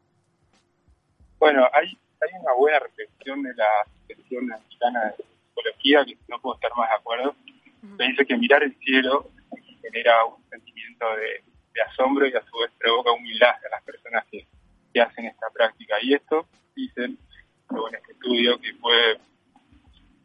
Bueno, 1.40 1.66
hay, 1.72 1.98
hay 2.20 2.42
una 2.42 2.52
buena 2.52 2.80
reflexión 2.80 3.42
de 3.44 3.54
la 3.56 3.70
sección 4.08 4.48
mexicana 4.48 5.06
de 5.06 5.24
psicología, 5.24 6.04
que 6.04 6.18
no 6.28 6.38
puedo 6.42 6.56
estar 6.56 6.72
más 6.76 6.90
de 6.90 6.96
acuerdo, 6.98 7.34
que 7.98 8.08
dice 8.08 8.26
que 8.26 8.36
mirar 8.36 8.62
el 8.62 8.76
cielo 8.80 9.32
genera 9.82 10.26
un 10.26 10.44
sentimiento 10.50 11.06
de, 11.16 11.42
de 11.76 11.82
asombro 11.82 12.28
y 12.28 12.34
a 12.36 12.44
su 12.44 12.58
vez 12.58 12.72
provoca 12.78 13.14
humildad 13.14 13.52
a 13.52 13.70
las 13.70 13.84
personas 13.84 14.26
que, 14.30 14.46
que 14.94 15.02
hacen 15.02 15.26
esta 15.26 15.48
práctica. 15.54 15.96
Y 16.02 16.14
esto, 16.14 16.48
dicen, 16.76 17.18
luego 17.70 17.90
en 17.90 17.96
este 17.96 18.12
estudio, 18.14 18.60
que 18.60 18.74
puede 18.76 19.20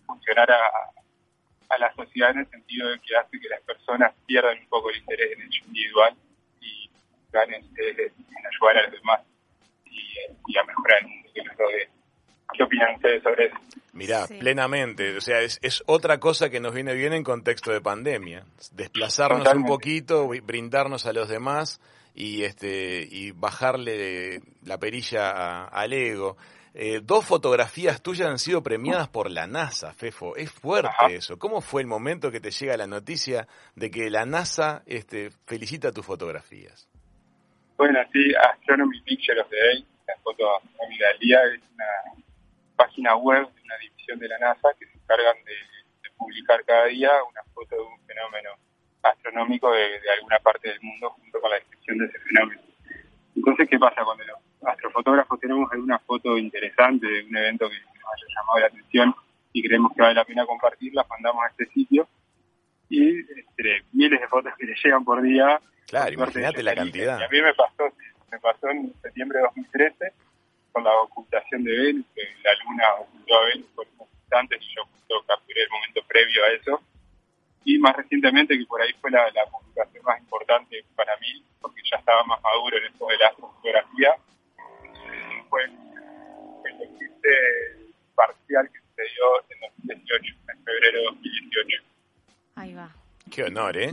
funcionar 0.06 0.50
a, 0.50 0.56
a 1.68 1.78
la 1.78 1.92
sociedad 1.94 2.30
en 2.30 2.38
el 2.40 2.50
sentido 2.50 2.88
de 2.90 2.98
que 3.00 3.16
hace 3.16 3.38
que 3.40 3.48
las 3.48 3.60
personas 3.62 4.12
pierdan 4.26 4.58
un 4.58 4.68
poco 4.68 4.90
el 4.90 4.98
interés 4.98 5.32
en 5.32 5.40
el 5.42 5.46
hecho 5.48 5.64
individual 5.66 6.14
y 6.60 6.90
ganen 7.32 7.62
en 7.64 8.46
ayudar 8.46 8.78
a 8.78 8.82
los 8.84 8.92
demás 8.92 9.20
y, 9.84 9.98
y 10.52 10.58
a 10.58 10.64
mejorar 10.64 10.98
el 11.02 11.08
mundo 11.08 11.28
que 11.34 11.42
nos 11.42 11.56
rodea. 11.56 11.88
¿Qué 12.56 12.62
opinan 12.62 12.94
ustedes 12.94 13.22
sobre 13.22 13.46
eso? 13.46 13.56
Mirá, 13.92 14.26
Sí. 14.26 14.38
plenamente. 14.38 15.16
O 15.16 15.20
sea, 15.20 15.40
es, 15.40 15.58
es 15.62 15.82
otra 15.86 16.20
cosa 16.20 16.48
que 16.50 16.60
nos 16.60 16.72
viene 16.74 16.94
bien 16.94 17.12
en 17.12 17.24
contexto 17.24 17.72
de 17.72 17.80
pandemia. 17.80 18.44
Desplazarnos 18.72 19.38
Totalmente. 19.40 19.70
un 19.70 19.76
poquito, 19.76 20.28
bri- 20.28 20.42
brindarnos 20.44 21.06
a 21.06 21.12
los 21.12 21.28
demás 21.28 21.80
y 22.16 22.42
este 22.44 23.06
y 23.08 23.30
bajarle 23.32 24.40
la 24.64 24.78
perilla 24.78 25.30
a- 25.30 25.64
al 25.68 25.92
ego. 25.92 26.36
Eh, 26.78 27.00
dos 27.02 27.24
fotografías 27.24 28.02
tuyas 28.02 28.28
han 28.28 28.38
sido 28.38 28.62
premiadas 28.62 29.08
por 29.08 29.30
la 29.30 29.46
NASA, 29.46 29.94
Fefo. 29.94 30.34
Es 30.36 30.50
fuerte 30.50 30.88
Ajá. 30.90 31.06
eso. 31.10 31.38
¿Cómo 31.38 31.60
fue 31.60 31.80
el 31.82 31.86
momento 31.86 32.30
que 32.30 32.40
te 32.40 32.50
llega 32.50 32.76
la 32.76 32.86
noticia 32.86 33.46
de 33.74 33.90
que 33.90 34.10
la 34.10 34.26
NASA 34.26 34.82
este, 34.86 35.30
felicita 35.46 35.92
tus 35.92 36.04
fotografías? 36.04 36.88
Bueno, 37.78 37.98
sí, 38.12 38.32
Astronomy 38.52 39.00
Picture 39.02 39.40
of 39.40 39.48
the 39.50 39.56
Day, 39.56 39.86
la 40.06 40.14
foto 40.22 40.44
del 40.78 41.18
día, 41.18 41.38
es 41.54 41.62
una 41.74 42.22
página 42.76 43.16
web 43.16 43.46
de 43.54 43.62
una 43.62 43.76
división 43.78 44.18
de 44.18 44.28
la 44.28 44.38
NASA 44.38 44.68
que 44.78 44.86
se 44.86 44.92
encargan 44.98 45.36
de, 45.44 45.52
de 45.52 46.14
publicar 46.16 46.62
cada 46.64 46.86
día 46.86 47.10
una 47.30 47.42
foto 47.54 47.74
de 47.74 47.82
un 47.82 47.98
fenómeno 48.06 48.50
astronómico 49.10 49.72
de, 49.72 50.00
de 50.00 50.10
alguna 50.18 50.38
parte 50.38 50.68
del 50.68 50.80
mundo 50.82 51.10
junto 51.10 51.40
con 51.40 51.50
la 51.50 51.56
descripción 51.56 51.98
de 51.98 52.06
ese 52.06 52.18
fenómeno. 52.20 52.60
Entonces, 53.34 53.68
¿qué 53.68 53.78
pasa 53.78 54.04
cuando 54.04 54.24
los 54.24 54.38
astrofotógrafos 54.68 55.40
tenemos 55.40 55.70
alguna 55.72 55.98
foto 56.00 56.38
interesante 56.38 57.06
de 57.06 57.24
un 57.24 57.36
evento 57.36 57.68
que 57.68 57.76
nos 57.76 57.88
haya 57.88 58.26
llamado 58.34 58.58
la 58.60 58.66
atención 58.66 59.14
y 59.52 59.62
creemos 59.62 59.92
que 59.94 60.02
vale 60.02 60.14
la 60.14 60.24
pena 60.24 60.46
compartirla, 60.46 61.06
mandamos 61.08 61.44
a 61.44 61.48
este 61.48 61.66
sitio 61.66 62.08
y 62.88 63.18
entre 63.18 63.84
miles 63.92 64.20
de 64.20 64.28
fotos 64.28 64.52
que 64.58 64.66
le 64.66 64.74
llegan 64.82 65.04
por 65.04 65.22
día, 65.22 65.60
Claro, 65.86 66.12
imagínate 66.12 66.62
la 66.62 66.74
cantidad. 66.74 67.18
Y 67.20 67.22
a 67.22 67.28
mí 67.28 67.40
me 67.40 67.54
pasó, 67.54 67.84
me 68.30 68.38
pasó 68.40 68.68
en 68.70 68.92
septiembre 69.00 69.38
de 69.38 69.44
2013 69.44 70.12
con 70.72 70.84
la 70.84 70.92
ocultación 71.02 71.62
de 71.64 71.76
Venus, 71.76 72.06
que 72.14 72.22
la 72.42 72.54
luna 72.64 72.94
ocultó 73.00 73.38
a 73.38 73.46
Venus 73.46 73.66
por 73.74 73.86
unos 73.94 74.08
instantes 74.20 74.60
y 74.62 74.74
yo 74.74 74.82
justo 74.84 75.24
capturé 75.26 75.62
el 75.62 75.70
momento 75.70 76.02
previo 76.08 76.44
a 76.44 76.48
eso. 76.48 76.82
Y 77.68 77.78
más 77.78 77.96
recientemente, 77.96 78.56
que 78.56 78.64
por 78.64 78.80
ahí 78.80 78.92
fue 79.00 79.10
la, 79.10 79.28
la 79.32 79.44
publicación 79.46 80.04
más 80.04 80.20
importante 80.20 80.84
para 80.94 81.16
mí, 81.18 81.44
porque 81.60 81.82
ya 81.90 81.98
estaba 81.98 82.22
más 82.22 82.40
maduro 82.40 82.78
en 82.78 82.86
esto 82.86 83.06
de 83.08 83.18
la 83.18 83.26
astrofotografía, 83.26 84.10
eh, 84.54 85.44
fue 85.50 85.64
el 85.64 86.82
eclipse 86.82 87.28
parcial 88.14 88.70
que 88.72 88.78
sucedió 88.78 89.24
en 89.50 89.60
2018, 89.88 90.34
en 90.48 90.64
febrero 90.64 90.98
de 90.98 91.04
2018. 91.06 91.82
Ahí 92.54 92.74
va, 92.74 92.88
Qué 93.30 93.42
honor, 93.42 93.76
¿eh? 93.76 93.92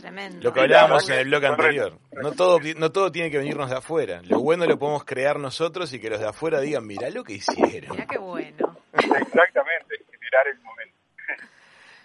tremendo. 0.00 0.38
Lo 0.42 0.52
que 0.52 0.60
hablábamos 0.60 1.08
en 1.08 1.18
el 1.18 1.28
blog 1.28 1.44
anterior. 1.44 1.98
No 2.12 2.32
todo, 2.32 2.58
no 2.76 2.90
todo 2.90 3.12
tiene 3.12 3.30
que 3.30 3.38
venirnos 3.38 3.70
de 3.70 3.76
afuera. 3.76 4.22
Lo 4.24 4.40
bueno 4.40 4.66
lo 4.66 4.78
podemos 4.78 5.04
crear 5.04 5.38
nosotros 5.38 5.92
y 5.92 6.00
que 6.00 6.10
los 6.10 6.20
de 6.20 6.28
afuera 6.28 6.60
digan, 6.60 6.86
mirá 6.86 7.10
lo 7.10 7.22
que 7.24 7.34
hicieron. 7.34 7.92
Mirá 7.92 8.06
qué 8.06 8.18
bueno. 8.18 8.76
Exactamente. 8.92 9.87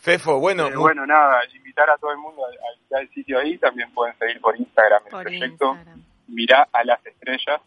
Fefo, 0.05 0.39
bueno, 0.39 0.67
Eh, 0.67 0.75
bueno, 0.75 1.03
nada, 1.07 1.41
invitar 1.55 1.89
a 1.89 1.97
todo 1.97 2.12
el 2.12 2.17
mundo 2.19 2.45
a, 2.45 2.50
visitar 2.77 3.01
el 3.01 3.09
sitio 3.09 3.39
ahí. 3.39 3.57
También 3.57 3.91
pueden 3.91 4.15
seguir 4.19 4.39
por 4.39 4.55
Instagram 4.55 5.01
el 5.05 5.09
Por 5.09 5.24
proyecto. 5.24 5.71
Instagram. 5.74 6.03
Mirá 6.27 6.67
a 6.71 6.83
las 6.83 7.03
estrellas. 7.03 7.59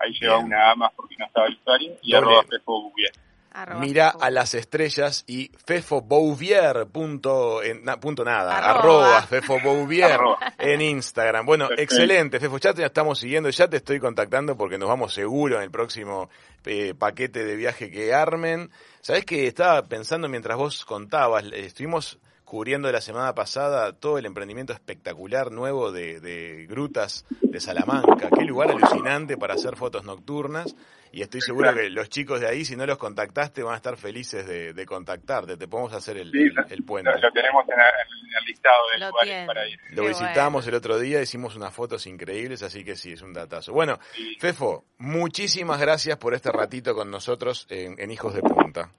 Ahí 0.00 0.12
lleva 0.20 0.34
Bien. 0.38 0.46
una 0.46 0.70
A 0.72 0.74
más 0.74 0.92
porque 0.96 1.14
no 1.16 1.24
estaba 1.26 1.46
el 1.46 1.54
usuario. 1.54 1.92
Y 2.02 2.12
arroba 2.16 2.42
Fefo 2.42 2.92
bien. 2.96 3.12
Arroba 3.56 3.80
Mira 3.80 4.10
Fefo. 4.12 4.24
a 4.24 4.30
las 4.30 4.54
estrellas 4.54 5.24
y 5.28 5.50
fefobouvier 5.64 6.86
punto, 6.88 7.62
en- 7.62 7.84
na- 7.84 7.98
punto 8.00 8.24
nada, 8.24 8.56
Arroba. 8.58 9.06
arroba, 9.18 9.22
fefobouvier 9.22 10.18
en 10.58 10.80
Instagram. 10.80 11.46
Bueno, 11.46 11.68
Perfecto. 11.68 11.94
excelente, 11.94 12.40
Fefo, 12.40 12.58
ya 12.58 12.74
te 12.74 12.84
estamos 12.84 13.18
siguiendo, 13.18 13.48
ya 13.50 13.68
te 13.68 13.76
estoy 13.76 14.00
contactando 14.00 14.56
porque 14.56 14.76
nos 14.76 14.88
vamos 14.88 15.14
seguro 15.14 15.56
en 15.56 15.62
el 15.62 15.70
próximo 15.70 16.28
eh, 16.66 16.94
paquete 16.98 17.44
de 17.44 17.56
viaje 17.56 17.90
que 17.90 18.12
armen. 18.12 18.70
Sabés 19.00 19.24
que 19.24 19.46
estaba 19.46 19.82
pensando 19.82 20.28
mientras 20.28 20.56
vos 20.58 20.84
contabas, 20.84 21.44
estuvimos 21.52 22.18
cubriendo 22.44 22.90
la 22.92 23.00
semana 23.00 23.34
pasada 23.34 23.92
todo 23.92 24.18
el 24.18 24.26
emprendimiento 24.26 24.72
espectacular 24.72 25.50
nuevo 25.50 25.92
de, 25.92 26.20
de 26.20 26.66
Grutas 26.66 27.24
de 27.40 27.60
Salamanca. 27.60 28.28
Qué 28.36 28.44
lugar 28.44 28.70
alucinante 28.70 29.36
para 29.36 29.54
hacer 29.54 29.76
fotos 29.76 30.04
nocturnas. 30.04 30.76
Y 31.10 31.22
estoy 31.22 31.40
seguro 31.42 31.72
que 31.72 31.90
los 31.90 32.08
chicos 32.08 32.40
de 32.40 32.48
ahí, 32.48 32.64
si 32.64 32.74
no 32.74 32.84
los 32.86 32.98
contactaste, 32.98 33.62
van 33.62 33.74
a 33.74 33.76
estar 33.76 33.96
felices 33.96 34.46
de, 34.48 34.72
de 34.72 34.84
contactarte. 34.86 35.56
Te 35.56 35.68
podemos 35.68 35.92
hacer 35.92 36.16
el, 36.16 36.30
Sí, 36.32 36.38
el- 36.38 36.54
el 36.72 36.82
puente. 36.84 37.08
Lo, 37.12 37.18
lo 37.20 37.32
tenemos 37.32 37.64
en, 37.68 37.78
el- 37.78 38.28
en 38.30 38.36
el 38.38 38.44
listado 38.46 38.76
de 38.92 38.98
Lo 38.98 39.06
lugares 39.10 39.30
tiene. 39.30 39.46
para 39.46 39.68
ir. 39.68 39.78
Lo 39.90 40.02
Qué 40.02 40.08
visitamos 40.08 40.66
el 40.66 40.74
otro 40.74 40.98
día, 40.98 41.22
hicimos 41.22 41.54
unas 41.54 41.72
fotos 41.72 42.06
increíbles, 42.08 42.64
así 42.64 42.82
que 42.84 42.96
sí, 42.96 43.12
es 43.12 43.22
un 43.22 43.32
datazo. 43.32 43.72
Bueno, 43.72 44.00
Y, 44.18 44.34
Fefo, 44.40 44.84
muchísimas 44.98 45.80
gracias 45.80 46.16
por 46.18 46.34
este 46.34 46.50
ratito 46.50 46.96
con 46.96 47.10
nosotros 47.12 47.66
en, 47.70 47.94
en 48.00 48.10
Hijos 48.10 48.34
de 48.34 48.40
Punta. 48.42 48.90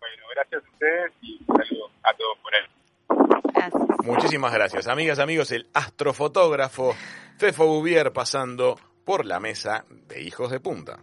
bueno, 0.00 0.22
gracias 0.34 0.64
a 0.64 0.70
ustedes 0.72 1.12
y 1.22 1.38
un 1.46 1.56
saludo 1.56 1.87
a 2.08 2.16
todos 2.16 2.38
por. 2.38 2.68
Gracias. 3.54 3.82
Muchísimas 4.04 4.52
gracias. 4.52 4.86
Amigas, 4.86 5.18
amigos, 5.18 5.50
el 5.52 5.68
astrofotógrafo 5.74 6.94
Fefo 7.36 7.66
Bouvier 7.66 8.12
pasando 8.12 8.78
por 9.04 9.24
la 9.24 9.40
mesa 9.40 9.84
de 9.90 10.22
Hijos 10.22 10.50
de 10.50 10.60
Punta. 10.60 10.96